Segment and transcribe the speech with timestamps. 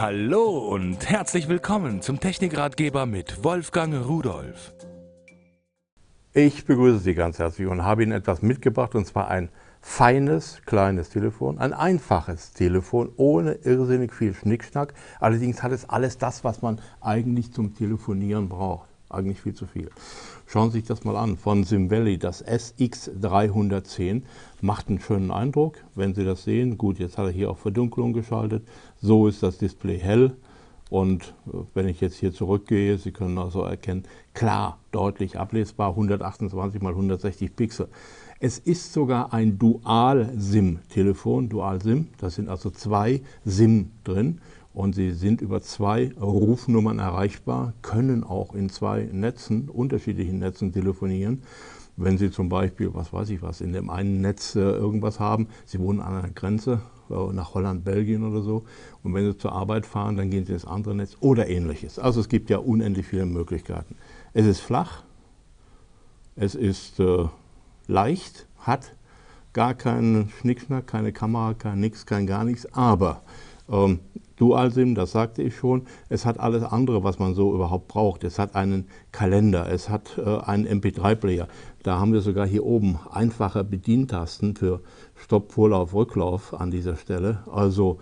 [0.00, 4.72] Hallo und herzlich willkommen zum Technikratgeber mit Wolfgang Rudolf.
[6.32, 9.48] Ich begrüße Sie ganz herzlich und habe Ihnen etwas mitgebracht, und zwar ein
[9.80, 14.94] feines, kleines Telefon, ein einfaches Telefon, ohne irrsinnig viel Schnickschnack.
[15.18, 18.88] Allerdings hat es alles das, was man eigentlich zum Telefonieren braucht.
[19.10, 19.90] Eigentlich viel zu viel.
[20.46, 21.36] Schauen Sie sich das mal an.
[21.36, 24.22] Von Simvelli, das SX310,
[24.60, 26.76] macht einen schönen Eindruck, wenn Sie das sehen.
[26.76, 28.66] Gut, jetzt hat er hier auch Verdunklung geschaltet.
[29.00, 30.36] So ist das Display hell.
[30.90, 34.04] Und äh, wenn ich jetzt hier zurückgehe, Sie können also erkennen,
[34.34, 37.88] klar, deutlich ablesbar, 128 x 160 Pixel.
[38.40, 44.40] Es ist sogar ein Dual-SIM-Telefon, Dual-SIM, da sind also zwei SIM drin
[44.78, 51.42] und sie sind über zwei Rufnummern erreichbar, können auch in zwei Netzen, unterschiedlichen Netzen telefonieren.
[51.96, 55.48] Wenn Sie zum Beispiel, was weiß ich was, in dem einen Netz äh, irgendwas haben,
[55.66, 58.66] Sie wohnen an einer Grenze äh, nach Holland, Belgien oder so,
[59.02, 61.98] und wenn Sie zur Arbeit fahren, dann gehen Sie ins andere Netz oder ähnliches.
[61.98, 63.96] Also es gibt ja unendlich viele Möglichkeiten.
[64.32, 65.02] Es ist flach,
[66.36, 67.24] es ist äh,
[67.88, 68.94] leicht, hat
[69.54, 73.22] gar keinen Schnickschnack, keine Kamera, kein nix, kein gar nichts, aber
[73.70, 74.00] ähm,
[74.36, 78.24] Dual-SIM, das sagte ich schon, es hat alles andere, was man so überhaupt braucht.
[78.24, 81.48] Es hat einen Kalender, es hat äh, einen MP3-Player.
[81.82, 84.80] Da haben wir sogar hier oben einfache Bedientasten für
[85.16, 87.42] Stopp, Vorlauf, Rücklauf an dieser Stelle.
[87.50, 87.98] Also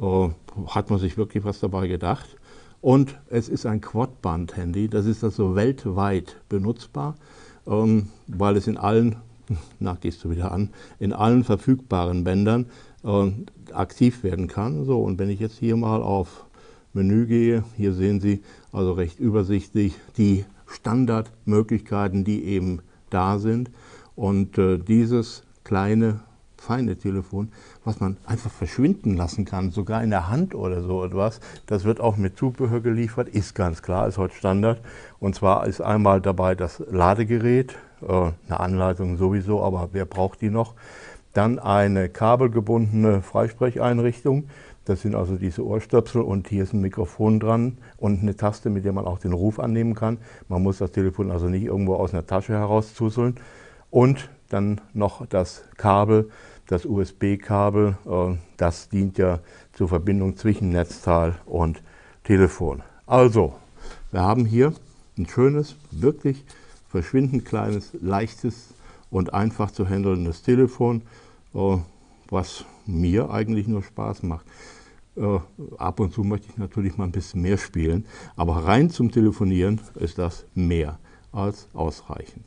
[0.00, 0.28] äh,
[0.68, 2.36] hat man sich wirklich was dabei gedacht.
[2.80, 7.14] Und es ist ein Quadband-Handy, das ist also weltweit benutzbar,
[7.66, 9.16] ähm, weil es in allen,
[9.80, 12.66] na gehst du wieder an, in allen verfügbaren Bändern
[13.04, 13.30] äh,
[13.72, 14.84] aktiv werden kann.
[14.84, 16.46] So, und wenn ich jetzt hier mal auf
[16.92, 18.42] Menü gehe, hier sehen Sie
[18.72, 22.80] also recht übersichtlich die Standardmöglichkeiten, die eben
[23.10, 23.70] da sind.
[24.14, 26.20] Und äh, dieses kleine,
[26.62, 27.50] feine Telefon,
[27.84, 32.00] was man einfach verschwinden lassen kann, sogar in der Hand oder so etwas, das wird
[32.00, 34.80] auch mit Zubehör geliefert, ist ganz klar, ist heute Standard.
[35.18, 40.50] Und zwar ist einmal dabei das Ladegerät, äh, eine Anleitung sowieso, aber wer braucht die
[40.50, 40.74] noch?
[41.32, 44.44] Dann eine kabelgebundene Freisprecheinrichtung.
[44.84, 48.84] Das sind also diese Ohrstöpsel und hier ist ein Mikrofon dran und eine Taste, mit
[48.84, 50.18] der man auch den Ruf annehmen kann.
[50.48, 53.36] Man muss das Telefon also nicht irgendwo aus einer Tasche herauszuseln.
[53.90, 56.30] Und dann noch das Kabel,
[56.72, 59.40] das USB-Kabel, äh, das dient ja
[59.72, 61.82] zur Verbindung zwischen Netzteil und
[62.24, 62.82] Telefon.
[63.06, 63.52] Also,
[64.10, 64.72] wir haben hier
[65.18, 66.44] ein schönes, wirklich
[66.88, 68.72] verschwindend kleines, leichtes
[69.10, 71.02] und einfach zu handelndes Telefon,
[71.54, 71.76] äh,
[72.30, 74.46] was mir eigentlich nur Spaß macht.
[75.14, 75.40] Äh,
[75.76, 79.78] ab und zu möchte ich natürlich mal ein bisschen mehr spielen, aber rein zum Telefonieren
[79.96, 80.98] ist das mehr
[81.32, 82.46] als ausreichend.